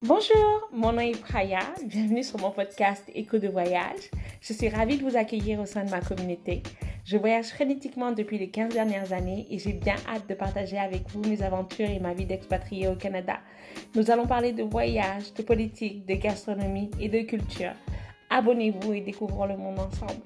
[0.00, 4.12] Bonjour, mon nom est Praya, bienvenue sur mon podcast Écho de voyage.
[4.40, 6.62] Je suis ravie de vous accueillir au sein de ma communauté.
[7.04, 11.10] Je voyage frénétiquement depuis les 15 dernières années et j'ai bien hâte de partager avec
[11.10, 13.40] vous mes aventures et ma vie d'expatrié au Canada.
[13.96, 17.72] Nous allons parler de voyage, de politique, de gastronomie et de culture.
[18.30, 20.22] Abonnez-vous et découvrons le monde ensemble.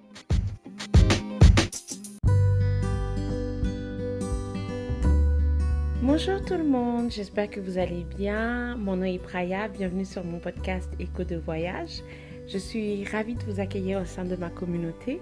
[6.04, 8.74] Bonjour tout le monde, j'espère que vous allez bien.
[8.74, 12.02] Mon nom est Praya, bienvenue sur mon podcast Écho de voyage.
[12.48, 15.20] Je suis ravie de vous accueillir au sein de ma communauté.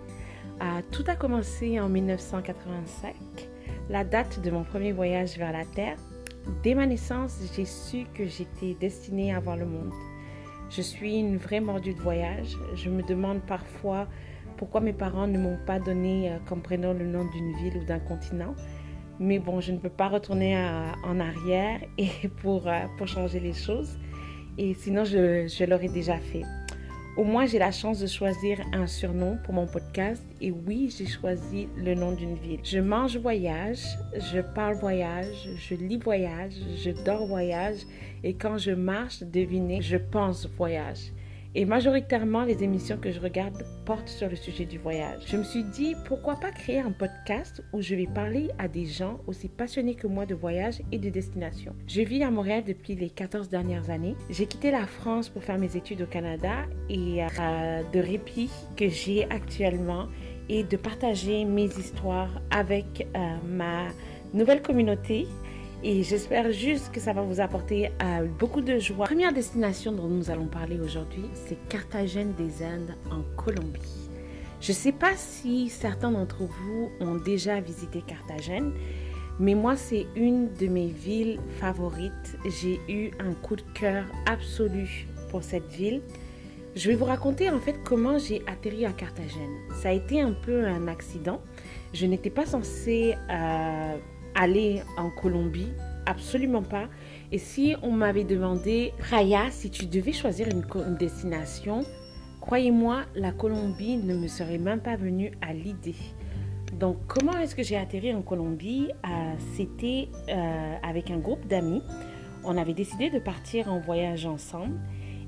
[0.62, 3.14] Euh, tout a commencé en 1985,
[3.90, 5.98] la date de mon premier voyage vers la Terre.
[6.62, 9.92] Dès ma naissance, j'ai su que j'étais destinée à voir le monde.
[10.70, 12.56] Je suis une vraie mordue de voyage.
[12.74, 14.08] Je me demande parfois
[14.56, 17.84] pourquoi mes parents ne m'ont pas donné euh, comme prénom le nom d'une ville ou
[17.84, 18.54] d'un continent.
[19.20, 20.56] Mais bon, je ne peux pas retourner
[21.04, 23.98] en arrière et pour, euh, pour changer les choses.
[24.58, 26.42] Et sinon, je, je l'aurais déjà fait.
[27.16, 30.24] Au moins, j'ai la chance de choisir un surnom pour mon podcast.
[30.40, 32.60] Et oui, j'ai choisi le nom d'une ville.
[32.62, 33.82] Je mange voyage,
[34.32, 37.80] je parle voyage, je lis voyage, je dors voyage.
[38.24, 41.12] Et quand je marche, devinez, je pense voyage.
[41.56, 45.22] Et majoritairement, les émissions que je regarde portent sur le sujet du voyage.
[45.26, 48.86] Je me suis dit, pourquoi pas créer un podcast où je vais parler à des
[48.86, 51.74] gens aussi passionnés que moi de voyage et de destination.
[51.88, 54.14] Je vis à Montréal depuis les 14 dernières années.
[54.30, 58.88] J'ai quitté la France pour faire mes études au Canada et euh, de répit que
[58.88, 60.06] j'ai actuellement
[60.48, 63.88] et de partager mes histoires avec euh, ma
[64.34, 65.26] nouvelle communauté
[65.82, 69.06] et j'espère juste que ça va vous apporter euh, beaucoup de joie.
[69.06, 74.10] Première destination dont nous allons parler aujourd'hui, c'est Carthagène des Indes en Colombie.
[74.60, 78.72] Je ne sais pas si certains d'entre vous ont déjà visité Carthagène,
[79.38, 82.36] mais moi c'est une de mes villes favorites.
[82.44, 86.02] J'ai eu un coup de cœur absolu pour cette ville.
[86.76, 89.56] Je vais vous raconter en fait comment j'ai atterri à Carthagène.
[89.80, 91.40] Ça a été un peu un accident.
[91.94, 93.96] Je n'étais pas censée euh,
[94.40, 95.72] aller en Colombie?
[96.06, 96.88] Absolument pas.
[97.30, 100.64] Et si on m'avait demandé, Raya, si tu devais choisir une,
[100.96, 101.84] destination,
[102.40, 105.94] croyez-moi, la Colombie ne me serait même pas venue à l'idée.
[106.72, 108.88] Donc, comment est-ce que j'ai atterri en Colombie?
[109.04, 111.82] Euh, C'était euh, avec un groupe d'amis.
[112.42, 114.80] On avait décidé de partir en voyage ensemble.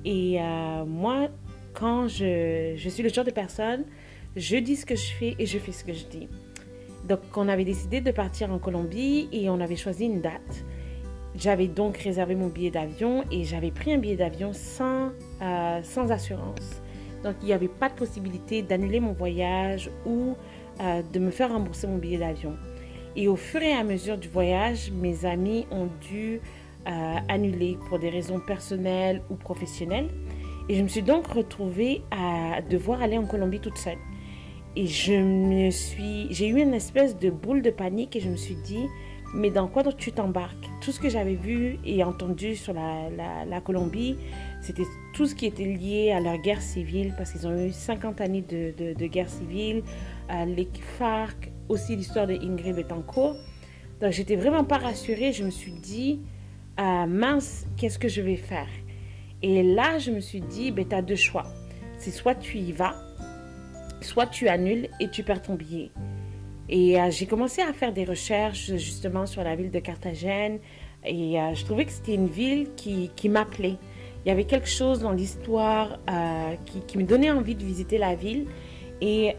[0.07, 1.29] Et euh, moi,
[1.75, 3.85] quand je, je suis le genre de personne,
[4.35, 6.29] je dis ce que je fais et je fais ce que je dis.
[7.09, 10.65] Donc, on avait décidé de partir en Colombie et on avait choisi une date.
[11.35, 16.11] J'avais donc réservé mon billet d'avion et j'avais pris un billet d'avion sans, euh, sans
[16.11, 16.83] assurance.
[17.25, 20.37] Donc, il n'y avait pas de possibilité d'annuler mon voyage ou
[20.81, 22.55] euh, de me faire rembourser mon billet d'avion.
[23.17, 26.41] Et au fur et à mesure du voyage, mes amis ont dû
[26.87, 30.09] euh, annuler pour des raisons personnelles ou professionnelles.
[30.69, 33.99] Et je me suis donc retrouvée à devoir aller en Colombie toute seule.
[34.77, 38.37] Et je me suis, j'ai eu une espèce de boule de panique et je me
[38.37, 38.87] suis dit,
[39.35, 40.69] mais dans quoi tu t'embarques?
[40.81, 43.09] Tout ce que j'avais vu et entendu sur la,
[43.47, 44.17] la, Colombie,
[44.61, 44.85] c'était
[45.15, 48.43] tout ce qui était lié à leur guerre civile, parce qu'ils ont eu 50 années
[48.43, 49.83] de, de, guerre civile,
[50.47, 50.69] les
[50.99, 53.37] FARC, aussi l'histoire de Ingrid Betancourt.
[54.01, 56.21] Donc j'étais vraiment pas rassurée, je me suis dit,
[56.81, 58.69] euh, mince, qu'est-ce que je vais faire?
[59.43, 61.45] Et là, je me suis dit, ben, tu as deux choix.
[61.99, 62.95] C'est soit tu y vas,
[64.05, 65.91] soit tu annules et tu perds ton billet.
[66.69, 70.59] Et euh, j'ai commencé à faire des recherches justement sur la ville de Carthagène
[71.05, 73.77] et euh, je trouvais que c'était une ville qui, qui m'appelait.
[74.25, 76.55] Il y avait quelque chose dans l'histoire euh,
[76.87, 78.47] qui, me donnait envie de visiter la ville
[79.01, 79.35] et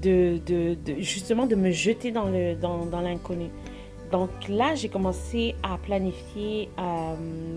[0.00, 2.56] de, de, justement de me jeter dans l'inconnu.
[2.62, 6.70] Dans, dans Donc là, j'ai commencé à planifier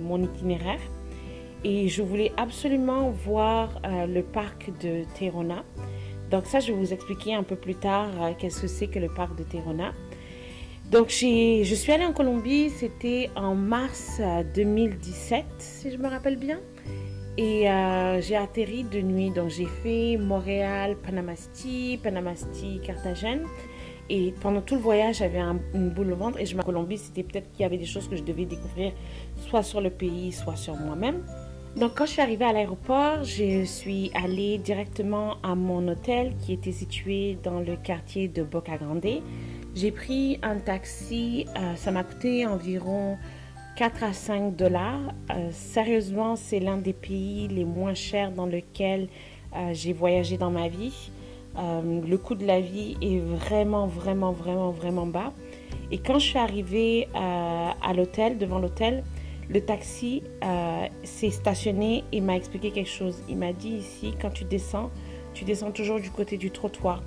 [0.03, 0.81] mon itinéraire
[1.67, 5.63] et je voulais absolument voir le parc de Terona.
[6.29, 8.99] Donc ça, je vais vous expliquer un peu plus tard euh, qu'est-ce que c'est que
[8.99, 9.93] le parc de Terona.
[10.91, 14.21] Donc je suis allée en Colombie, c'était en mars
[14.55, 16.59] 2017, euh, si je me rappelle bien.
[17.37, 19.29] Et euh, j'ai atterri de nuit.
[19.31, 23.43] Donc j'ai fait Montréal, Panamasti, Panamasti, Carthagène.
[24.09, 25.41] Et pendant tout le voyage, j'avais
[25.73, 26.39] une boule au ventre.
[26.39, 28.93] Et je me Colombie, c'était peut-être qu'il y avait des choses que je devais découvrir,
[29.35, 31.23] soit sur le pays, soit sur moi-même.
[31.79, 36.53] Donc quand je suis arrivée à l'aéroport, je suis allée directement à mon hôtel qui
[36.53, 39.05] était situé dans le quartier de Boca Grande.
[39.75, 43.19] J'ai pris un taxi, euh, ça m'a coûté environ
[43.75, 45.13] 4 à 5 dollars.
[45.29, 49.07] Euh, sérieusement, c'est l'un des pays les moins chers dans lequel
[49.55, 51.11] euh, j'ai voyagé dans ma vie.
[51.55, 55.31] le coût de la vie est vraiment, vraiment, vraiment, vraiment bas.
[55.91, 59.03] Et quand je suis arrivée à l'hôtel, devant l'hôtel,
[59.49, 60.23] le taxi
[61.03, 63.21] s'est stationné et m'a expliqué quelque chose.
[63.29, 64.91] Il m'a dit ici, quand tu descends,
[65.33, 67.01] tu descends toujours du côté du trottoir.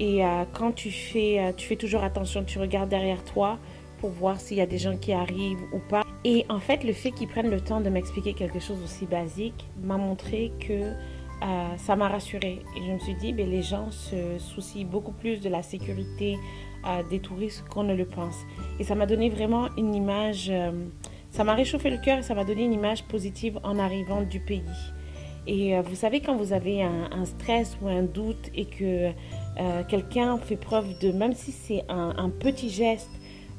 [0.00, 0.20] Et
[0.52, 3.58] quand tu fais, tu fais toujours attention, tu regardes derrière toi
[3.98, 6.02] pour voir s'il y a des gens qui arrivent ou pas.
[6.24, 9.66] Et en fait, le fait qu'ils prennent le temps de m'expliquer quelque chose aussi basique
[9.82, 12.60] m'a montré que euh, ça m'a rassurée.
[12.76, 16.36] Et je me suis dit, ben, les gens se soucient beaucoup plus de la sécurité
[16.86, 18.36] euh, des touristes qu'on ne le pense.
[18.78, 20.70] Et ça m'a donné vraiment une image, euh,
[21.32, 24.38] ça m'a réchauffé le cœur et ça m'a donné une image positive en arrivant du
[24.38, 24.62] pays.
[25.48, 29.10] Et vous savez, quand vous avez un, stress ou un doute et que
[29.88, 33.10] quelqu'un fait preuve de, même si c'est un petit geste,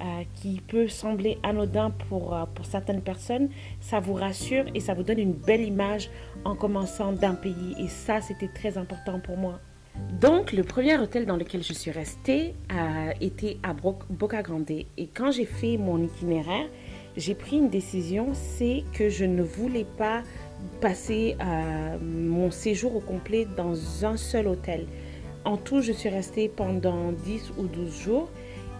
[0.03, 3.47] euh, qui peut sembler anodin pour, euh, pour certaines personnes,
[3.79, 6.09] ça vous rassure et ça vous donne une belle image
[6.43, 7.73] en commençant d'un pays.
[7.79, 9.59] Et ça, c'était très important pour moi.
[10.19, 14.69] Donc, le premier hôtel dans lequel je suis restée euh, été à Boca Grande.
[14.71, 16.67] Et quand j'ai fait mon itinéraire,
[17.15, 20.24] j'ai pris une décision, c'est que je ne voulais pas
[20.81, 21.36] passer
[22.01, 24.88] mon séjour au complet dans un seul hôtel.
[25.45, 28.30] En tout, je suis restée pendant 10 ou 12 jours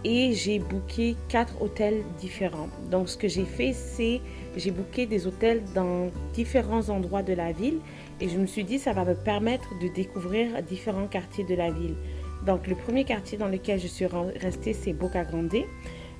[0.04, 2.68] et j'ai booké quatre hôtels différents.
[2.90, 4.20] Donc ce que j'ai fait, c'est
[4.56, 7.78] j'ai booké des hôtels dans différents endroits de la ville
[8.20, 11.70] et je me suis dit ça va me permettre de découvrir différents quartiers de la
[11.70, 11.96] ville.
[12.46, 15.64] Donc le premier quartier dans lequel je suis restée, c'est Boca Grande.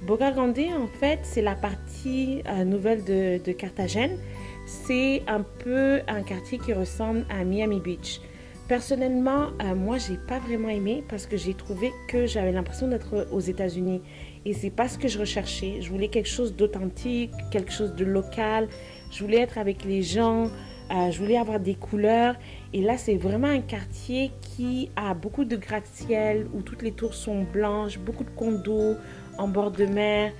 [0.07, 4.19] Boca Grande, en fait, c'est la partie euh, nouvelle de, de Carthagène.
[4.67, 8.21] C'est un peu un quartier qui ressemble à Miami Beach.
[8.69, 13.27] Personnellement, euh, moi, j'ai pas vraiment aimé parce que j'ai trouvé que j'avais l'impression d'être
[13.33, 14.03] aux États-Unis
[14.45, 15.81] et c'est pas ce que je recherchais.
[15.81, 18.69] Je voulais quelque chose d'authentique, quelque chose de local.
[19.11, 20.51] Je voulais être avec les gens.
[20.91, 22.35] Euh, je voulais avoir des couleurs.
[22.75, 27.15] Et là, c'est vraiment un quartier qui a beaucoup de gratte-ciel où toutes les tours
[27.15, 28.97] sont blanches, beaucoup de condos
[29.39, 30.33] en bord de mer.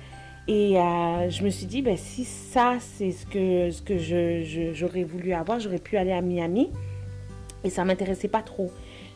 [0.47, 5.03] Et euh, je me suis dit, ben, si ça, c'est ce que, ce que j'aurais
[5.03, 6.69] voulu avoir, j'aurais pu aller à Miami.
[7.63, 8.69] Et ça m'intéressait pas trop.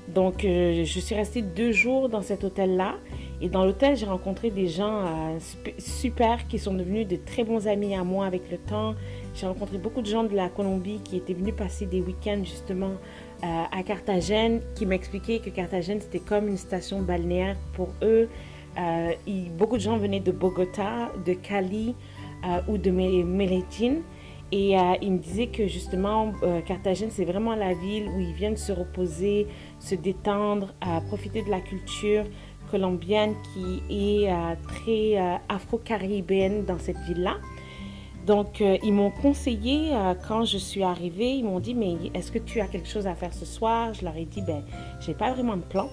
[0.08, 2.96] Donc, euh, je suis restée deux jours dans cet hôtel-là.
[3.42, 5.38] Et dans l'hôtel, j'ai rencontré des gens euh,
[5.78, 8.96] super qui sont devenus de très bons amis à moi avec le temps.
[9.36, 12.92] J'ai rencontré beaucoup de gens de la Colombie qui étaient venus passer des week-ends justement
[13.42, 18.28] à Carthagène, qui m'expliquaient que Carthagène, c'était comme une station balnéaire pour eux.
[19.58, 21.96] Beaucoup de gens venaient de Bogota, de Cali
[22.68, 24.04] ou de Medellín.
[24.52, 28.34] Et euh, il me disait que justement, euh, Carthagène, c'est vraiment la ville où ils
[28.34, 29.48] viennent se reposer,
[29.80, 30.74] se détendre,
[31.08, 32.24] profiter de la culture
[32.72, 37.38] colombienne qui est euh, très afro-caribéenne dans cette ville-là.
[38.26, 39.92] Donc, ils m'ont conseillé
[40.28, 43.16] quand je suis arrivée, ils m'ont dit, mais est-ce que tu as quelque chose à
[43.16, 43.94] faire ce soir?
[43.94, 44.62] Je leur ai dit, ben,
[45.00, 45.90] j'ai pas vraiment de plan.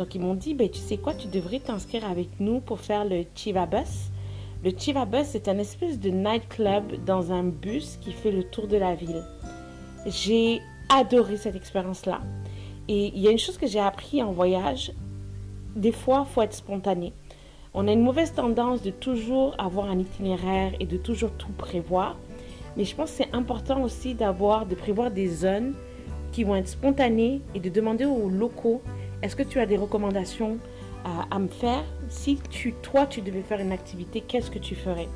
[0.00, 3.04] Donc, ils m'ont dit, ben, tu sais quoi, tu devrais t'inscrire avec nous pour faire
[3.04, 4.08] le Chiva Bus.
[4.64, 8.66] Le Chiva Bus c'est un espèce de nightclub dans un bus qui fait le tour
[8.66, 9.22] de la ville.
[10.06, 12.22] J'ai adoré cette expérience-là.
[12.88, 14.90] Et il y a une chose que j'ai appris en voyage,
[15.76, 17.12] des fois, il faut être spontané.
[17.74, 22.16] On a une mauvaise tendance de toujours avoir un itinéraire et de toujours tout prévoir.
[22.78, 25.74] Mais je pense que c'est important aussi d'avoir, de prévoir des zones
[26.32, 28.80] qui vont être spontanées et de demander aux locaux,
[29.22, 30.58] est-ce que tu as des recommandations
[31.30, 31.84] à, me faire?
[32.08, 32.38] Si
[32.82, 35.08] toi, tu devais faire une activité, qu'est-ce que tu ferais?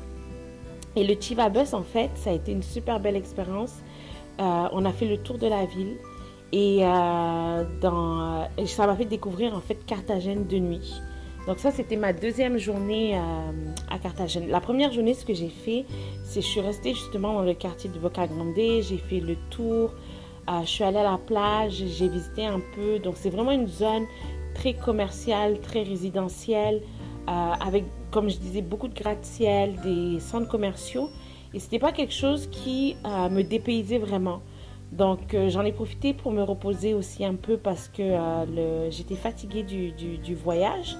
[0.95, 3.73] Et le Chiva Bus, en fait, ça a été une super belle expérience.
[4.39, 5.97] Euh, on a fait le tour de la ville
[6.51, 11.01] et, euh, dans, ça m'a fait découvrir en fait Carthagène de nuit.
[11.47, 13.21] Donc ça, c'était ma deuxième journée euh,
[13.89, 14.49] à Carthagène.
[14.49, 15.85] La première journée, ce que j'ai fait,
[16.23, 18.55] c'est je suis restée justement dans le quartier de Boca Grande.
[18.55, 19.91] J'ai fait le tour.
[20.47, 21.83] Je suis allée à la plage.
[21.87, 22.99] J'ai visité un peu.
[22.99, 24.05] Donc c'est vraiment une zone
[24.55, 26.81] très commercial, très résidentiel,
[27.29, 31.09] euh, avec, comme je disais, beaucoup de gratte-ciel, des centres commerciaux.
[31.53, 34.41] Et ce n'était pas quelque chose qui euh, me dépaysait vraiment.
[34.91, 38.03] Donc euh, j'en ai profité pour me reposer aussi un peu parce que
[38.89, 40.97] j'étais fatiguée du, du, voyage.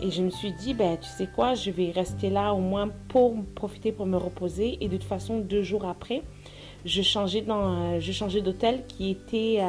[0.00, 2.88] Et je me suis dit, ben, tu sais quoi, je vais rester là au moins
[3.08, 4.78] pour profiter, pour me reposer.
[4.80, 6.22] Et de toute façon, deux jours après,
[6.84, 9.60] je changeais, dans, je changeais d'hôtel qui était...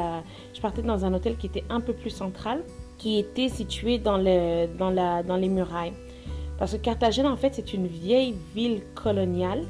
[0.54, 2.62] je partais dans un hôtel qui était un peu plus central
[3.00, 5.94] qui était situé dans, le, dans, la, dans les murailles.
[6.58, 9.64] Parce que Carthagène, en fait, c'est une vieille ville coloniale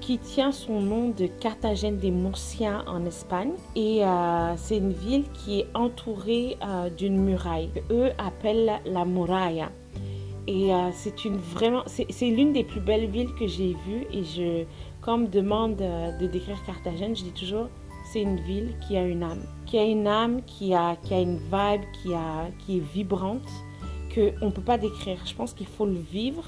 [0.00, 3.52] qui tient son nom de Carthagène des Murciens en Espagne.
[3.76, 9.04] Et euh, c'est une ville qui est entourée euh, d'une muraille, que eux appellent la
[9.04, 9.70] muralla.
[10.46, 14.06] Et euh, c'est une vraiment, c'est l'une des plus belles villes que j'ai vues.
[14.10, 14.64] Et je,
[15.00, 17.68] quand on me demande de décrire Carthagène, je dis toujours,
[18.04, 21.20] c'est une ville qui a une âme, qui a une âme, qui a, qui a
[21.20, 23.48] une vibe, qui, a, qui est vibrante,
[24.14, 25.18] qu'on ne peut pas décrire.
[25.24, 26.44] Je pense qu'il faut le vivre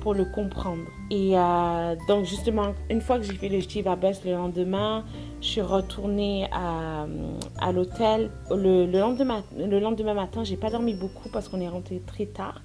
[0.00, 0.82] pour le comprendre.
[1.10, 5.04] Et euh, donc justement, une fois que j'ai fait le Shiva Bus le lendemain,
[5.40, 7.06] je suis retournée à,
[7.72, 8.30] l'hôtel.
[8.50, 12.26] Le, le, lendemain, le lendemain matin, j'ai pas dormi beaucoup parce qu'on est rentré très
[12.26, 12.62] tard.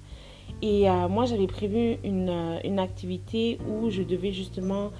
[0.62, 4.90] Et euh, moi, j'avais prévu une, euh, une, activité où je devais justement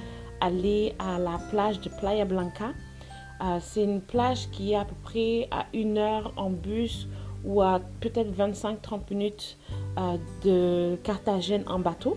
[0.41, 2.71] aller à la plage de Playa Blanca.
[3.43, 7.07] Euh, c'est une plage qui est à peu près à une heure en bus
[7.45, 9.59] ou à peut-être 25-30 minutes
[9.99, 12.17] euh, de Carthagène en bateau.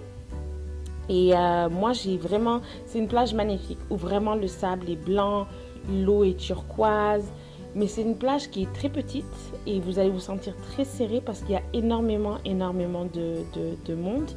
[1.10, 5.48] Et euh, moi, j'ai vraiment, c'est une plage magnifique où vraiment le sable est blanc,
[5.90, 7.32] l'eau est turquoise.
[7.76, 9.26] Mais c'est une plage qui est très petite
[9.68, 13.76] et vous allez vous sentir très serré parce qu'il y a énormément, énormément de, de,
[13.86, 14.32] de monde.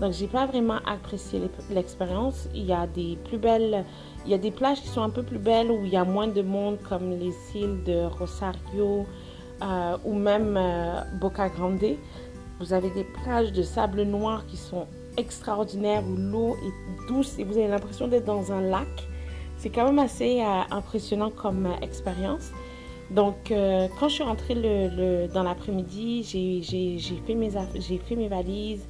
[0.00, 2.48] Donc, j'ai pas vraiment apprécié l'expérience.
[2.54, 3.84] Il y a des plus belles,
[4.24, 6.04] il y a des plages qui sont un peu plus belles où il y a
[6.04, 9.06] moins de monde, comme les îles de Rosario
[9.62, 11.96] euh, ou même euh, Boca Grande.
[12.58, 17.44] Vous avez des plages de sable noir qui sont extraordinaires où l'eau est douce et
[17.44, 18.88] vous avez l'impression d'être dans un lac.
[19.58, 22.50] C'est quand même assez euh, impressionnant comme expérience.
[23.10, 23.52] Donc,
[24.00, 24.54] quand je suis rentrée
[25.34, 27.34] dans l'après-midi, j'ai fait
[28.16, 28.86] mes valises.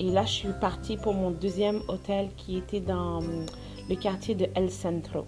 [0.00, 3.20] Et là, je suis partie pour mon deuxième hôtel qui était dans
[3.88, 5.26] le quartier de El Centro.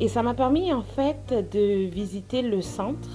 [0.00, 3.08] Et ça m'a permis en fait de visiter le centre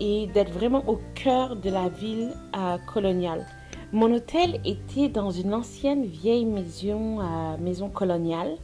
[0.00, 3.46] et d'être vraiment au cœur de la ville euh, coloniale.
[3.92, 8.56] Mon hôtel était dans une ancienne vieille maison, euh, maison coloniale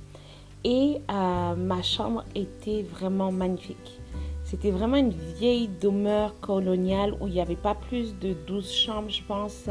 [0.64, 4.00] et euh, ma chambre était vraiment magnifique.
[4.44, 9.08] C'était vraiment une vieille demeure coloniale où il n'y avait pas plus de 12 chambres,
[9.08, 9.64] je pense,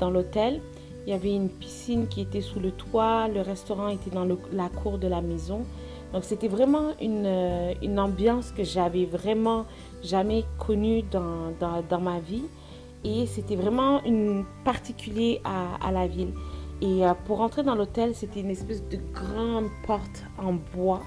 [0.00, 0.60] dans l'hôtel.
[1.06, 4.68] Il y avait une piscine qui était sous le toit, le restaurant était dans la
[4.68, 5.64] cour de la maison.
[6.12, 9.64] Donc c'était vraiment une, euh, une, ambiance que j'avais vraiment
[10.02, 12.44] jamais connue dans, dans, dans ma vie.
[13.04, 16.32] Et c'était vraiment une particulier à, la ville.
[16.80, 21.02] Et euh, pour entrer dans l'hôtel, c'était une espèce de grande porte en bois,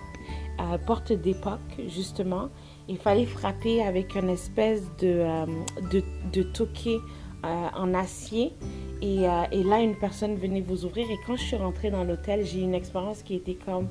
[0.60, 2.50] euh, porte d'époque justement.
[2.90, 5.24] Il fallait frapper avec une espèce de,
[5.92, 6.98] de, de toquet
[7.44, 8.54] en acier.
[9.02, 11.10] Et, et, là, une personne venait vous ouvrir.
[11.12, 13.88] Et quand je suis rentrée dans l'hôtel, j'ai eu une expérience qui était comme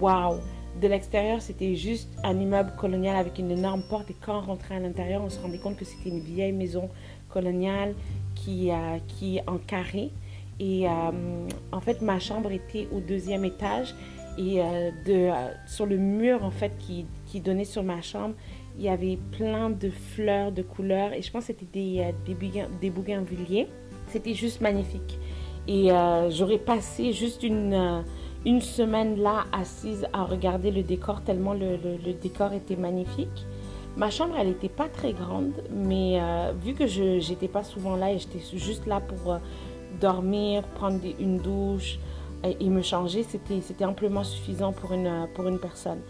[0.00, 0.38] waouh!
[0.80, 4.10] De l'extérieur, c'était juste un immeuble colonial avec une énorme porte.
[4.10, 6.90] Et quand on rentrait à l'intérieur, on se rendait compte que c'était une vieille maison
[7.28, 7.94] coloniale
[8.34, 10.10] qui, euh, qui est en carré.
[10.58, 10.90] Et euh,
[11.70, 13.94] en fait, ma chambre était au deuxième étage.
[14.36, 15.30] Et euh, de,
[15.66, 18.34] sur le mur, en fait, qui, qui, donnait sur ma chambre,
[18.76, 21.12] il y avait plein de fleurs de couleurs.
[21.12, 23.68] Et je pense que c'était des, des, des bougainvilliers.
[24.14, 25.18] C'était juste magnifique.
[25.66, 25.88] Et
[26.30, 28.04] j'aurais passé juste une
[28.44, 31.78] une semaine là assise à regarder le décor tellement le,
[32.20, 33.46] décor était magnifique.
[33.96, 37.96] Ma chambre, elle n'était pas très grande, mais euh, vu que je n'étais pas souvent
[37.96, 39.38] là et j'étais juste là pour euh,
[40.00, 41.98] dormir, prendre une douche
[42.42, 46.00] et, me changer, c'était amplement suffisant pour une, pour une personne.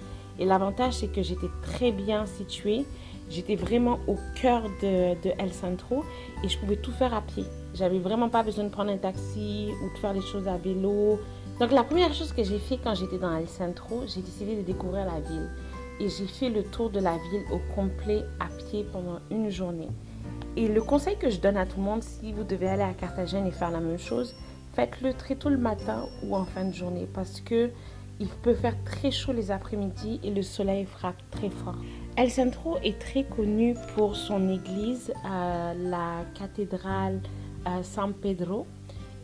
[0.41, 2.87] Et l'avantage, c'est que j'étais très bien située.
[3.31, 6.03] J'étais vraiment au cœur de, El Centro
[6.43, 7.45] et je pouvais tout faire à pied.
[7.75, 11.19] J'avais vraiment pas besoin de prendre un taxi ou de faire les choses à vélo.
[11.59, 14.63] Donc la première chose que j'ai fait quand j'étais dans El Centro, j'ai décidé de
[14.63, 15.51] découvrir la ville.
[16.01, 19.89] Et j'ai fait le tour de la ville au complet à pied pendant une journée.
[20.57, 22.95] Et le conseil que je donne à tout le monde, si vous devez aller à
[22.95, 24.37] Carthagène et faire la même chose,
[24.75, 27.71] faites-le très tôt le matin ou en fin de journée parce que
[28.21, 31.75] il peut faire très chaud les après-midi et le soleil frappe très fort.
[32.17, 37.21] El Centro est très connu pour son église, euh, la cathédrale
[37.67, 38.67] euh, San Pedro.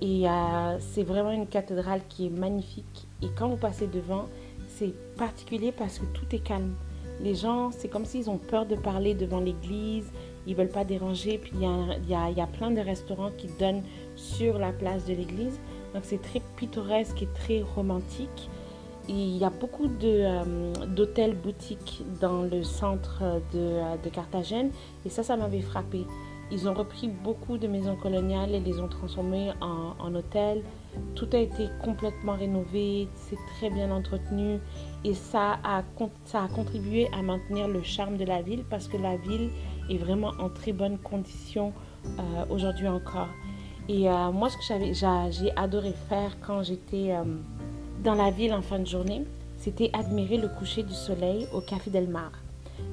[0.01, 3.07] Et euh, c'est vraiment une cathédrale qui est magnifique.
[3.23, 4.27] Et quand vous passez devant,
[4.69, 6.75] c'est particulier parce que tout est calme.
[7.21, 10.11] Les gens, c'est comme s'ils ont peur de parler devant l'église,
[10.47, 11.37] ils veulent pas déranger.
[11.37, 11.61] Puis il
[12.09, 13.83] y a, y, a, plein de restaurants qui donnent
[14.17, 15.61] sur la place de l'église.
[15.93, 18.49] Donc c'est très pittoresque et très romantique.
[19.09, 24.71] Et il y a beaucoup d'hôtels euh, boutiques dans le centre de, de Carthagène.
[25.05, 26.07] Et ça, ça m'avait frappé.
[26.53, 30.65] Ils ont repris beaucoup de maisons coloniales et les ont transformées en, hôtels.
[31.15, 34.59] Tout a été complètement rénové, c'est très bien entretenu
[35.05, 35.85] et ça a,
[36.25, 39.51] ça a contribué à maintenir le charme de la ville parce que la ville
[39.89, 41.73] est vraiment en très bonne condition
[42.19, 43.29] euh, aujourd'hui encore.
[43.89, 47.25] Et euh, moi, ce que j'ai adoré faire quand j'étais euh,
[48.03, 49.25] dans la ville en fin de journée,
[49.57, 52.33] c'était admirer le coucher du soleil au Café Del Mar.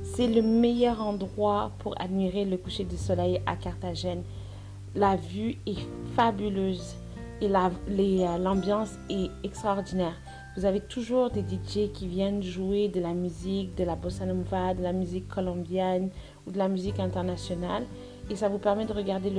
[0.04, 4.24] C'est le meilleur endroit pour admirer le coucher du soleil à Carthagène.
[4.96, 6.96] La vue est fabuleuse
[7.42, 10.16] et l'ambiance est extraordinaire.
[10.56, 14.74] Vous avez toujours des DJ qui viennent jouer de la musique, de la bossa nova,
[14.74, 16.10] de la musique colombienne
[16.48, 17.86] ou de la musique internationale.
[18.32, 19.32] Et ça vous permet de regarder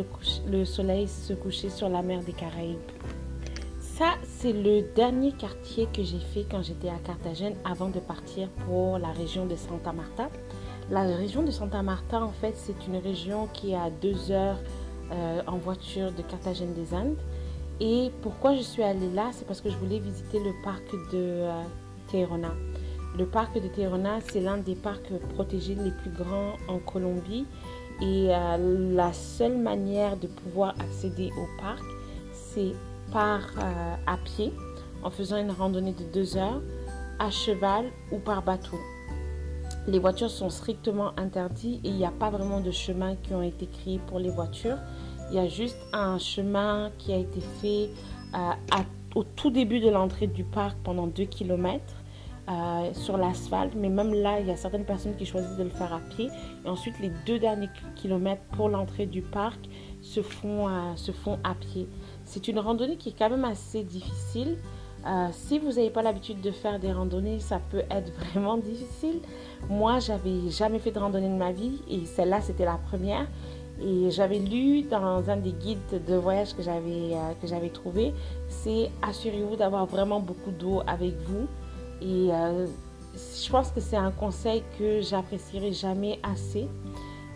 [0.47, 2.79] le soleil se coucher sur la mer des Caraïbes.
[4.23, 8.97] C'est le dernier quartier que j'ai fait quand j'étais à Carthagène avant de partir pour
[8.97, 10.31] la région de Santa Marta.
[10.89, 14.59] La région de Santa Marta, en fait, c'est une région qui est à deux heures
[15.11, 17.17] euh, en voiture de Carthagène des Indes.
[17.81, 21.43] Et pourquoi je suis allée là, c'est parce que je voulais visiter le parc de
[21.43, 21.63] euh.
[23.19, 27.47] Le parc de Terona, c'est l'un des parcs protégés les plus grands en Colombie.
[28.01, 31.83] Et euh, la seule manière de pouvoir accéder au parc,
[32.33, 32.73] c'est
[33.13, 34.53] par euh, à pied,
[35.03, 36.61] en faisant une randonnée de deux heures,
[37.19, 38.79] à cheval ou par bateau.
[39.87, 43.43] Les voitures sont strictement interdites et il n'y a pas vraiment de chemin qui ont
[43.43, 44.79] été créés pour les voitures.
[45.31, 47.91] Il y a juste un chemin qui a été fait
[48.35, 48.83] euh,
[49.15, 51.83] au tout début de l'entrée du parc pendant 2 km
[52.49, 53.75] euh, sur l'asphalte.
[53.77, 56.29] Mais même là, il y a certaines personnes qui choisissent de le faire à pied.
[56.65, 59.59] Et ensuite, les deux derniers kilomètres pour l'entrée du parc
[60.03, 61.89] se font, se font à pied.
[62.29, 64.59] C'est une randonnée qui est quand même assez difficile.
[65.33, 69.21] si vous n'avez pas l'habitude de faire des randonnées, ça peut être vraiment difficile.
[69.71, 73.27] Moi, j'avais jamais fait de randonnée de ma vie et celle-là, c'était la première.
[73.81, 78.13] Et j'avais lu dans un des guides de voyage que j'avais euh, trouvé,
[78.49, 81.47] c'est assurez-vous d'avoir vraiment beaucoup d'eau avec vous.
[82.03, 82.67] Et euh,
[83.15, 86.69] je pense que c'est un conseil que j'apprécierai jamais assez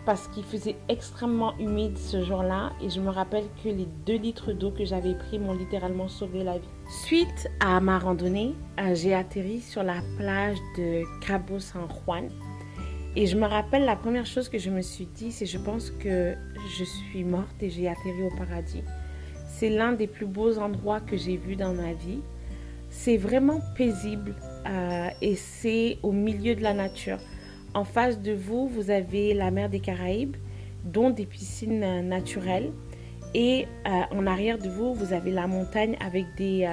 [0.05, 4.53] parce qu'il faisait extrêmement humide ce jour-là et je me rappelle que les deux litres
[4.53, 6.69] d'eau que j'avais pris m'ont littéralement sauvé la vie.
[6.89, 12.29] Suite à ma randonnée, euh, j'ai atterri sur la plage de Cabo San Juan
[13.15, 15.91] et je me rappelle la première chose que je me suis dit, c'est je pense
[15.91, 16.35] que
[16.79, 18.83] je suis morte et j'ai atterri au paradis.
[19.47, 22.21] C'est l'un des plus beaux endroits que j'ai vus dans ma vie.
[22.89, 24.35] C'est vraiment paisible
[24.67, 27.19] euh, et c'est au milieu de la nature.
[27.75, 30.37] En face de vous, vous avez la mer des Caraïbes,
[30.85, 32.73] dont des piscines euh, naturelles.
[33.35, 36.69] Et euh, en arrière de vous, vous avez la montagne avec des,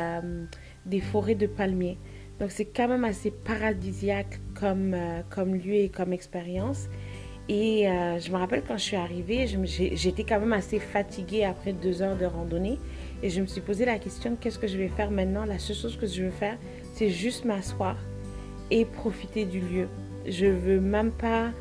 [0.86, 1.98] des forêts de palmiers.
[2.40, 6.88] Donc c'est quand même assez paradisiaque comme, euh, comme lieu et comme expérience.
[7.50, 9.48] Et euh, je me rappelle quand je suis arrivée,
[9.94, 12.78] j'étais quand même assez fatiguée après deux heures de randonnée.
[13.24, 15.46] Et je me suis posé la question, qu'est-ce que je vais faire maintenant?
[15.46, 16.58] La seule chose que je veux faire,
[16.94, 17.98] c'est juste m'asseoir
[18.72, 19.88] et profiter du lieu.
[20.28, 21.52] Je veux même pas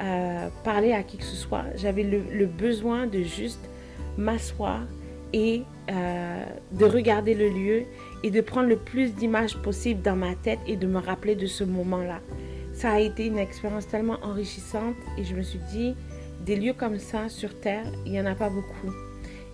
[0.00, 1.64] euh, parler à qui que ce soit.
[1.76, 3.68] J'avais le, besoin de juste
[4.16, 4.80] m'asseoir
[5.32, 5.62] et
[6.72, 7.84] de regarder le lieu
[8.22, 11.46] et de prendre le plus d'images possible dans ma tête et de me rappeler de
[11.46, 12.20] ce moment-là.
[12.74, 15.94] Ça a été une expérience tellement enrichissante et je me suis dit,
[16.44, 18.92] des lieux comme ça sur Terre, il n'y en a pas beaucoup.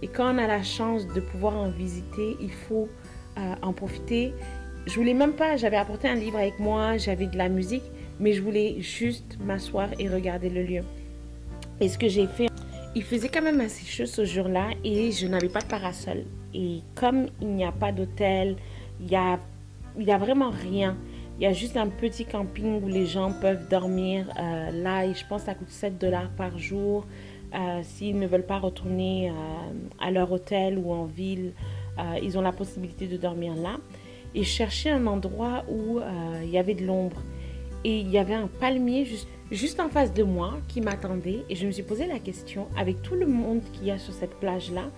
[0.02, 2.88] Et quand on a la chance de pouvoir en visiter, il faut
[3.38, 4.34] euh, en profiter.
[4.86, 7.84] Je voulais même pas, j'avais apporté un livre avec moi, j'avais de la musique,
[8.20, 10.82] mais je voulais juste m'asseoir et regarder le lieu.
[11.80, 12.48] Et ce que j'ai fait,
[12.94, 16.24] il faisait quand même assez chaud ce jour-là et je n'avais pas de parasol.
[16.54, 18.56] Et comme il n'y a pas d'hôtel,
[19.00, 19.38] il n'y a,
[19.98, 20.96] y a vraiment rien.
[21.38, 25.14] Il y a juste un petit camping où les gens peuvent dormir euh, là et
[25.14, 27.04] je pense que ça coûte 7 dollars par jour.
[27.54, 29.32] Euh, s'ils ne veulent pas retourner euh,
[30.00, 31.52] à leur hôtel ou en ville,
[32.22, 33.76] ils ont la possibilité de dormir là.
[34.34, 36.00] Et chercher un endroit où
[36.42, 37.22] il y avait de l'ombre.
[37.84, 41.44] Et il y avait un palmier juste, juste en face de moi qui m'attendait.
[41.48, 44.14] Et je me suis posé la question, avec tout le monde qu'il y a sur
[44.14, 44.90] cette plage-là,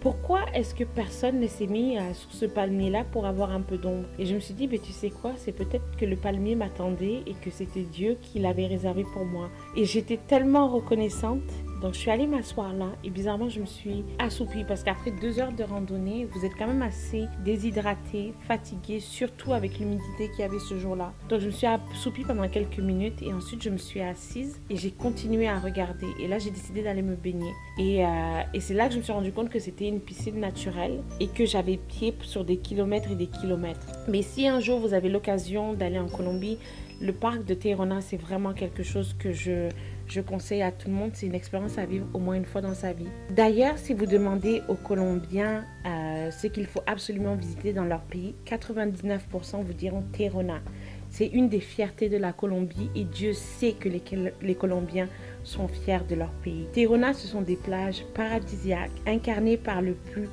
[0.00, 3.76] pourquoi est-ce que personne ne s'est mis euh, sur ce palmier-là pour avoir un peu
[3.76, 4.08] d'ombre?
[4.18, 7.22] Et je me suis dit, mais tu sais quoi, c'est peut-être que le palmier m'attendait
[7.26, 9.50] et que c'était Dieu qui l'avait réservé pour moi.
[9.76, 11.42] Et j'étais tellement reconnaissante
[11.80, 15.40] donc je suis allée m'asseoir là et bizarrement je me suis assoupie parce qu'après deux
[15.40, 20.42] heures de randonnée, vous êtes quand même assez déshydraté, fatigué, surtout avec l'humidité qu'il y
[20.42, 21.12] avait ce jour-là.
[21.28, 24.76] Donc je me suis assoupie pendant quelques minutes et ensuite je me suis assise et
[24.76, 26.08] j'ai continué à regarder.
[26.20, 27.52] Et là j'ai décidé d'aller me baigner.
[27.78, 28.08] Et, euh,
[28.52, 31.28] et c'est là que je me suis rendu compte que c'était une piscine naturelle et
[31.28, 33.86] que j'avais pied sur des kilomètres et des kilomètres.
[34.08, 36.58] Mais si un jour vous avez l'occasion d'aller en Colombie,
[37.00, 39.70] le parc de Terona, c'est vraiment quelque chose que je
[40.10, 42.60] je conseille à tout le monde, c'est une expérience à vivre au moins une fois
[42.60, 43.08] dans sa vie.
[43.30, 48.34] D'ailleurs, si vous demandez aux Colombiens euh, ce qu'il faut absolument visiter dans leur pays,
[48.46, 50.60] 99% vous diront Terona.
[51.10, 55.08] C'est une des fiertés de la Colombie et Dieu sait que les, Colombiens
[55.42, 56.66] sont fiers de leur pays.
[56.72, 60.28] Terona, ce sont des plages paradisiaques incarnées par le plus,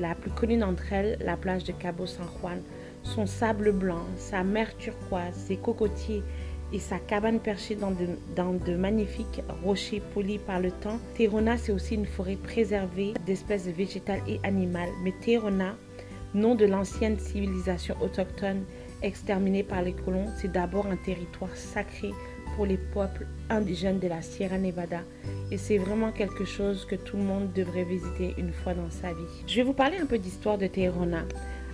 [0.00, 2.60] la plus connue d'entre elles, la plage de Cabo San Juan.
[3.02, 6.22] Son sable blanc, sa mer turquoise, ses cocotiers,
[6.72, 10.98] et sa cabane perchée dans de, magnifiques rochers polis par le temps.
[11.16, 14.90] Terona, c'est aussi une forêt préservée d'espèces végétales et animales.
[15.02, 15.76] Mais Terona,
[16.34, 18.64] nom de l'ancienne civilisation autochtone
[19.02, 22.10] exterminée par les colons, c'est d'abord un territoire sacré
[22.54, 25.00] pour les peuples indigènes de la Sierra Nevada.
[25.50, 29.08] Et c'est vraiment quelque chose que tout le monde devrait visiter une fois dans sa
[29.08, 29.44] vie.
[29.46, 31.24] Je vais vous parler un peu d'histoire de Terona.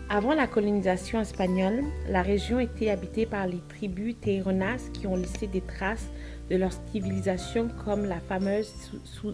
[0.08, 5.48] Avant la colonisation espagnole, la région était habitée par les tribus Teironas qui ont laissé
[5.48, 6.08] des traces
[6.48, 8.72] de leur civilisation comme la fameuse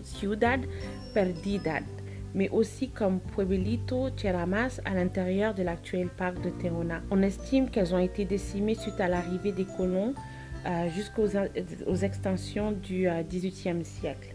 [0.02, 0.60] Ciudad
[1.12, 1.80] Perdida,
[2.34, 7.02] mais aussi comme Pueblito Cheramas à l'intérieur de l'actuel parc de Terona.
[7.10, 10.14] On estime qu'elles ont été décimées suite à l'arrivée des colons
[10.64, 14.34] euh, jusqu'aux extensions du XVIIIe euh, siècle.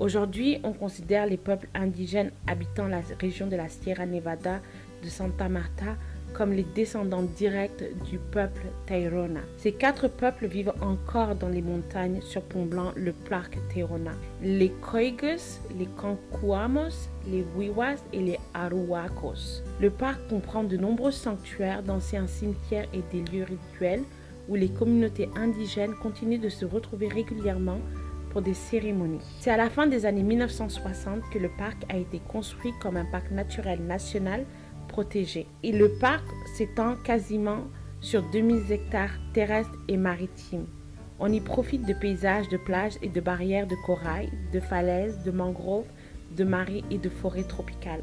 [0.00, 4.62] Aujourd'hui, on considère les peuples indigènes habitant la région de la Sierra Nevada
[5.02, 5.96] de Santa Marta
[6.32, 9.40] comme les descendants directs du peuple Tairona.
[9.58, 14.12] Ces quatre peuples vivent encore dans les montagnes surplombant le parc Tairona.
[14.42, 19.62] Les Koigus, les Kankuamos, les Wiwas et les Aruacos.
[19.80, 24.02] Le parc comprend de nombreux sanctuaires, d'anciens cimetières et des lieux rituels
[24.48, 27.78] où les communautés indigènes continuent de se retrouver régulièrement
[28.30, 29.20] pour des cérémonies.
[29.40, 33.04] C'est à la fin des années 1960 que le parc a été construit comme un
[33.04, 34.44] parc naturel national
[35.62, 36.24] Et le parc
[36.56, 37.64] s'étend quasiment
[38.00, 40.66] sur 2000 hectares terrestres et maritimes.
[41.18, 45.30] On y profite de paysages de plages et de barrières de corail, de falaises, de
[45.30, 45.88] mangroves,
[46.36, 48.02] de marais et de forêts tropicales.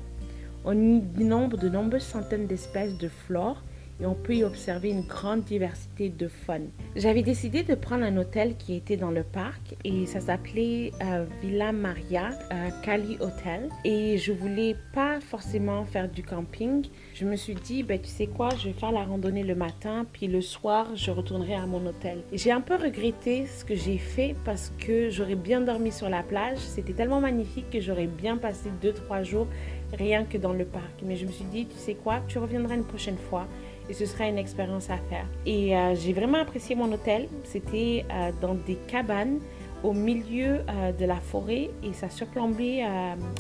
[0.65, 3.63] On y dénombre de nombreuses centaines d'espèces de flore
[4.00, 6.70] et on peut y observer une grande diversité de faune.
[6.96, 11.26] J'avais décidé de prendre un hôtel qui était dans le parc et ça s'appelait euh,
[11.42, 16.86] Villa Maria euh, Cali Hotel et je voulais pas forcément faire du camping.
[17.14, 20.06] Je me suis dit ben tu sais quoi, je vais faire la randonnée le matin
[20.12, 22.20] puis le soir je retournerai à mon hôtel.
[22.34, 26.24] J'ai un peu regretté ce que j'ai fait parce que j'aurais bien dormi sur la
[26.24, 29.48] plage, c'était tellement magnifique que j'aurais bien passé 2 3 jours
[29.94, 31.02] rien que dans le parc.
[31.04, 33.48] Mais je me suis dit tu sais quoi, tu reviendras une prochaine fois
[33.89, 35.26] et ce sera une expérience à faire.
[35.45, 37.28] Et euh, j'ai vraiment apprécié mon hôtel.
[37.43, 39.39] C'était euh, dans des cabanes
[39.84, 42.84] au milieu euh, de la forêt et ça surplombait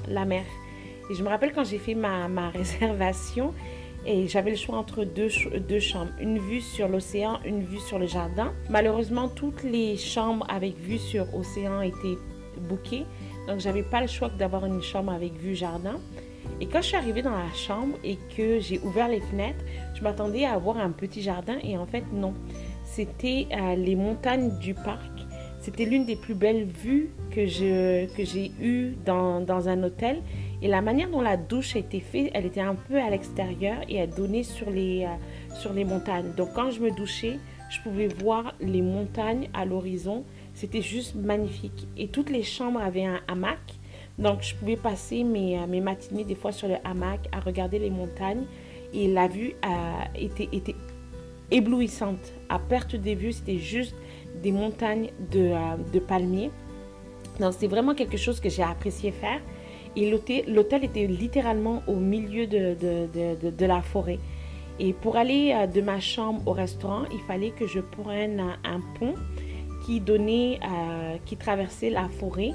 [0.07, 0.43] la mer.
[1.09, 3.53] Et je me rappelle quand j'ai fait ma, ma réservation
[4.05, 5.27] et j'avais le choix entre deux,
[5.67, 8.53] deux chambres, une vue sur l'océan, une vue sur le jardin.
[8.69, 12.17] Malheureusement, toutes les chambres avec vue sur l'océan étaient
[12.69, 13.05] bookées,
[13.47, 15.99] donc j'avais pas le choix d'avoir une chambre avec vue jardin.
[16.59, 20.01] Et quand je suis arrivée dans la chambre et que j'ai ouvert les fenêtres, je
[20.01, 22.33] m'attendais à avoir un petit jardin et en fait non.
[22.83, 25.11] C'était euh, les montagnes du parc.
[25.59, 30.21] C'était l'une des plus belles vues que j'ai que eues dans, dans, un hôtel.
[30.61, 33.77] Et la manière dont la douche a été faite, elle était un peu à l'extérieur
[33.89, 36.31] et elle donnait sur les, euh, sur les montagnes.
[36.37, 37.37] Donc quand je me douchais,
[37.69, 40.23] je pouvais voir les montagnes à l'horizon.
[40.53, 41.87] C'était juste magnifique.
[41.97, 43.59] Et toutes les chambres avaient un hamac.
[44.17, 47.77] Donc, je pouvais passer mes, euh, mes, matinées des fois sur le hamac à regarder
[47.77, 48.45] les montagnes
[48.93, 50.75] et la vue a été, était
[51.51, 52.33] éblouissante.
[52.49, 53.95] À perte des vues, c'était juste
[54.41, 56.51] des montagnes de, euh, palmiers.
[57.39, 59.39] Donc, c'est vraiment quelque chose que j'ai apprécié faire.
[59.95, 64.19] Et l'hôtel était littéralement au milieu de, la forêt.
[64.79, 68.81] Et pour aller euh, de ma chambre au restaurant, il fallait que je prenne un,
[68.97, 69.13] pont
[69.85, 70.59] qui donnait,
[71.25, 72.51] qui traversait la forêt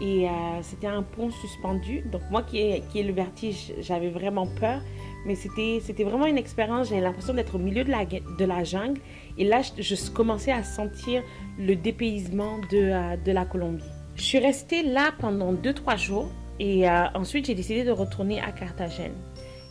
[0.00, 2.02] et euh, c'était un pont suspendu.
[2.12, 4.80] Donc moi qui ai, le vertige, j'avais vraiment peur.
[5.26, 6.90] Mais c'était, vraiment une expérience.
[6.90, 9.00] J'avais l'impression d'être au milieu de la, jungle.
[9.38, 11.22] Et là, je, commençais à sentir
[11.58, 13.84] le dépaysement de, euh, de la Colombie.
[14.16, 16.28] Je suis restée là pendant 2-3 jours.
[16.60, 19.14] Et euh, ensuite, j'ai décidé de retourner à Carthagène.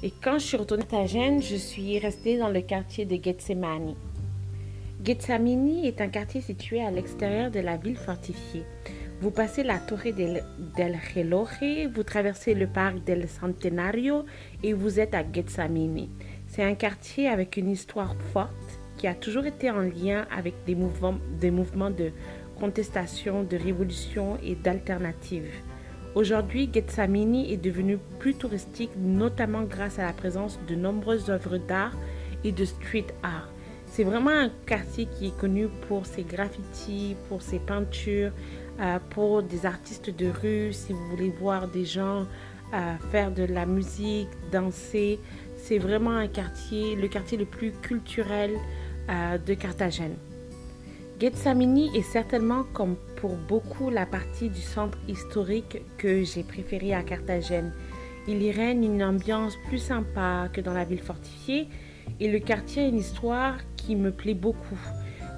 [0.01, 3.95] Et quand je suis retournée à Carthagène, je suis restée dans le quartier de Getsemani.
[5.03, 8.63] Getsamini est un quartier situé à l'extérieur de la ville fortifiée.
[9.23, 10.43] Vous passez la Torre del,
[10.75, 11.47] del Reloj,
[11.95, 14.25] vous traversez le parc del Centenario
[14.63, 16.09] et vous êtes à Getsamini.
[16.47, 18.51] C'est un quartier avec une histoire forte
[18.97, 22.11] qui a toujours été en lien avec des mouvements, des mouvements de
[22.59, 25.53] contestation, de révolution et d'alternatives.
[26.15, 31.95] Aujourd'hui, Getsamini est devenu plus touristique, notamment grâce à la présence de nombreuses œuvres d'art
[32.43, 33.52] et de street art.
[33.93, 38.31] C'est vraiment un quartier qui est connu pour ses graffitis, pour ses peintures,
[38.79, 42.25] euh, pour des artistes de rue, si vous voulez voir des gens
[42.73, 45.19] euh, faire de la musique, danser.
[45.57, 48.53] C'est vraiment un quartier, le quartier le plus culturel
[49.11, 50.15] euh, de Carthagène.
[51.19, 57.03] Getsamini est certainement, comme pour beaucoup, la partie du centre historique que j'ai préférée à
[57.03, 57.71] Carthagène.
[58.27, 61.67] Il y règne une ambiance plus sympa que dans la ville fortifiée
[62.19, 64.79] et le quartier a une histoire qui me plaît beaucoup.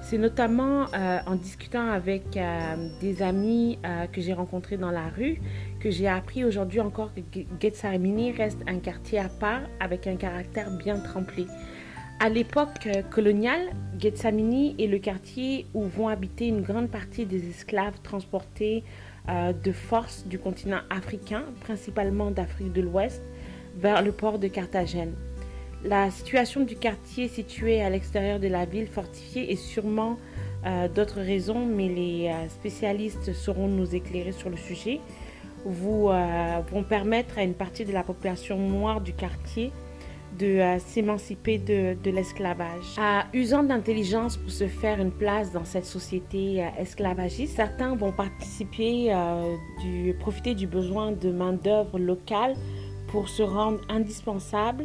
[0.08, 5.08] C'est notamment euh, en discutant avec euh, des amis euh, que j'ai rencontrés dans la
[5.08, 5.40] rue
[5.80, 10.70] que j'ai appris aujourd'hui encore que Getsamini reste un quartier à part avec un caractère
[10.70, 11.46] bien trempé.
[12.20, 18.00] À l'époque coloniale, Getsamini est le quartier où vont habiter une grande partie des esclaves
[18.04, 18.84] transportés
[19.28, 23.22] de force du continent africain, principalement d'Afrique de l'Ouest,
[23.76, 25.12] vers le port de Carthagène.
[25.84, 30.16] La situation du quartier situé à l'extérieur de la ville fortifiée est sûrement
[30.66, 35.00] euh, d'autres raisons, mais les euh, spécialistes sauront nous éclairer sur le sujet,
[35.66, 39.70] euh, vont permettre à une partie de la population noire du quartier
[40.36, 42.98] de s'émanciper de, l'esclavage.
[43.32, 49.16] usant d'intelligence pour se faire une place dans cette société esclavagiste, certains vont participer,
[49.80, 52.54] du, profiter du besoin de main-d'œuvre locale
[53.06, 54.84] pour se rendre indispensables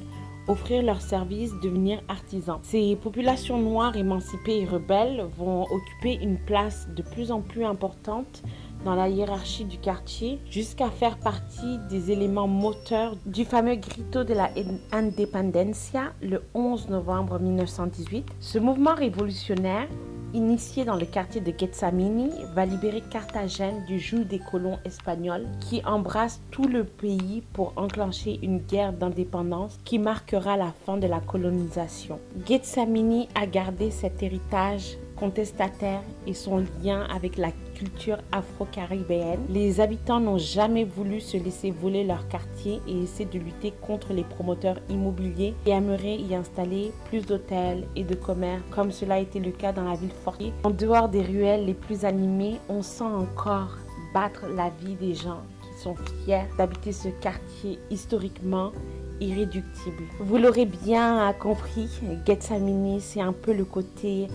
[0.51, 2.59] offrir leurs services, devenir artisans.
[2.63, 8.43] Ces populations noires émancipées et rebelles vont occuper une place de plus en plus importante
[8.83, 14.33] dans la hiérarchie du quartier jusqu'à faire partie des éléments moteurs du fameux Grito de
[14.33, 14.49] la
[14.91, 18.25] Independencia le 11 novembre 1918.
[18.39, 19.87] Ce mouvement révolutionnaire
[20.34, 25.82] initié dans le quartier de Getsamini, va libérer Carthagène du joug des colons espagnols qui
[25.86, 31.20] embrassent tout le pays pour enclencher une guerre d'indépendance qui marquera la fin de la
[31.20, 32.20] colonisation.
[32.46, 39.39] Getsamini a gardé cet héritage contestataire et son lien avec la culture afro-caribéenne.
[39.49, 44.13] Les habitants n'ont jamais voulu se laisser voler leur quartier et essaient de lutter contre
[44.13, 49.19] les promoteurs immobiliers et aimeraient y installer plus d'hôtels et de commerces comme cela a
[49.19, 50.53] été le cas dans la ville fortifiée.
[50.63, 53.77] En dehors des ruelles les plus animées, on sent encore
[54.15, 58.71] battre la vie des gens qui sont fiers d'habiter ce quartier historiquement
[59.19, 60.03] irréductible.
[60.19, 61.88] Vous l'aurez bien compris,
[62.25, 64.27] Getsamini, c'est un peu le côté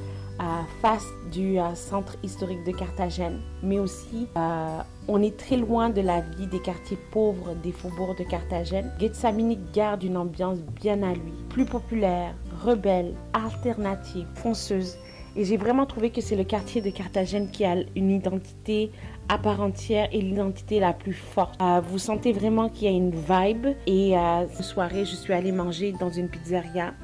[0.82, 6.00] face du euh, centre historique de Carthagène, mais aussi euh, on est très loin de
[6.00, 8.92] la vie des quartiers pauvres des faubourgs de Carthagène.
[8.98, 14.96] Getsamini garde une ambiance bien à lui, plus populaire, rebelle, alternative, fonceuse.
[15.36, 18.90] Et j'ai vraiment trouvé que c'est le quartier de Carthagène qui a une identité
[19.28, 21.60] à part entière et l'identité la plus forte.
[21.60, 23.66] Euh, vous sentez vraiment qu'il y a une vibe.
[23.86, 26.94] Et euh, cette soirée, je suis allée manger dans une pizzeria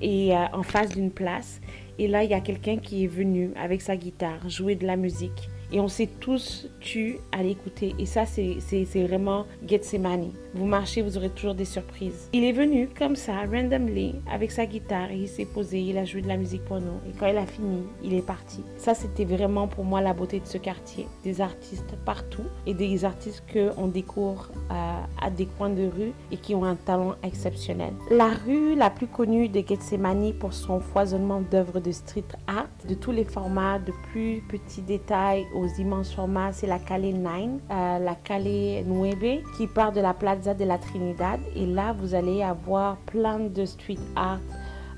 [0.00, 1.60] et en face d'une place.
[1.98, 4.96] Et là, il y a quelqu'un qui est venu avec sa guitare jouer de la
[4.96, 5.48] musique.
[5.72, 7.94] Et on s'est tous tu à l'écouter.
[7.98, 10.32] Et ça, c'est vraiment Getsemani.
[10.54, 12.28] Vous marchez, vous aurez toujours des surprises.
[12.32, 15.10] Il est venu comme ça, randomly, avec sa guitare.
[15.10, 17.00] Il s'est posé, il a joué de la musique pour nous.
[17.08, 18.62] Et quand il a fini, il est parti.
[18.76, 21.08] Ça, c'était vraiment pour moi la beauté de ce quartier.
[21.24, 26.54] Des artistes partout et des artistes qu'on découvre à des coins de rue et qui
[26.54, 27.92] ont un talent exceptionnel.
[28.10, 32.94] La rue la plus connue de Getsemani pour son foisonnement d'œuvres de street art, de
[32.94, 37.32] tous les formats, de plus petits détails aux immenses formats, c'est la Calais 9,
[37.70, 40.14] euh, la Calais Nueve, qui part de la
[40.52, 41.40] De la Trinidad.
[41.56, 44.40] Et là, vous allez avoir plein de street art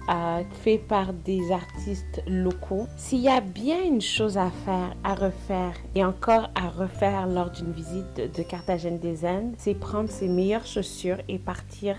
[0.08, 2.86] euh, fait par des artistes locaux.
[2.96, 7.50] S'il y a bien une chose à faire, à refaire et encore à refaire lors
[7.50, 11.96] d'une visite de, de Carthagène des Indes, c'est prendre ses meilleures chaussures et partir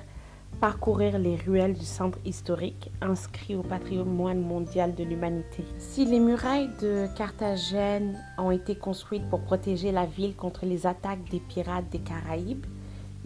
[0.59, 5.63] parcourir les ruelles du centre historique inscrit au patrimoine mondial de l'humanité.
[5.77, 11.29] Si les murailles de Carthagène ont été construites pour protéger la ville contre les attaques
[11.29, 12.65] des pirates des Caraïbes,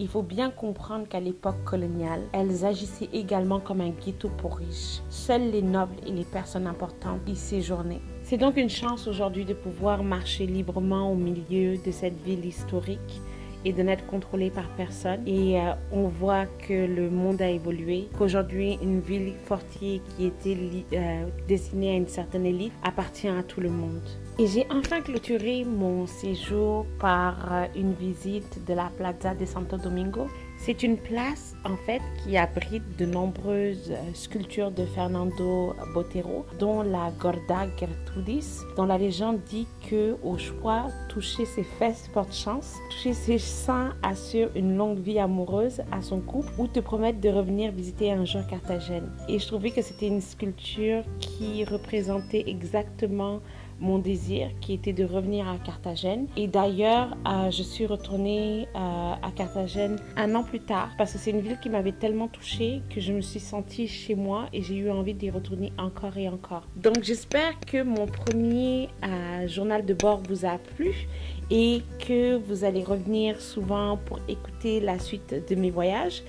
[0.01, 5.01] il faut bien comprendre qu'à l'époque coloniale, elles agissaient également comme un ghetto pour riches.
[5.09, 8.01] Seuls les nobles et les personnes importantes y séjournaient.
[8.23, 13.21] C'est donc une chance aujourd'hui de pouvoir marcher librement au milieu de cette ville historique
[13.63, 15.21] et de n'être contrôlé par personne.
[15.27, 20.57] Et euh, on voit que le monde a évolué, qu'aujourd'hui une ville fortier qui était
[20.93, 24.01] euh, destinée à une certaine élite appartient à tout le monde.
[24.39, 29.77] Et j'ai enfin clôturé mon séjour par euh, une visite de la Plaza de Santo
[29.77, 30.27] Domingo
[30.63, 36.83] c'est une place en fait qui abrite de nombreuses euh, sculptures de Fernando Botero, dont
[36.83, 42.75] la Gorda Gertrudis, dont la légende dit que au choix, toucher ses fesses porte chance,
[42.91, 47.29] toucher ses seins assure une longue vie amoureuse à son couple ou te promettre de
[47.29, 49.09] revenir visiter un jour Carthagène.
[49.27, 53.39] Et je trouvais que c'était une sculpture qui représentait exactement
[53.81, 56.27] mon désir qui était de revenir à Carthagène.
[56.37, 61.17] Et d'ailleurs, euh, je suis retournée euh, à Carthagène un an plus tard parce que
[61.17, 64.61] c'est une ville qui m'avait tellement touchée que je me suis sentie chez moi et
[64.61, 66.67] j'ai eu envie d'y retourner encore et encore.
[66.75, 71.07] Donc j'espère que mon premier euh, journal de bord vous a plu
[71.49, 76.23] et que vous allez revenir souvent pour écouter la suite de mes voyages.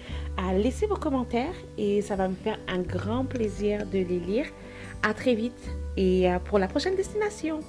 [0.54, 4.46] laissez vos commentaires et ça va me faire un grand plaisir de les lire.
[5.02, 7.60] À très vite et euh, pour la prochaine destination.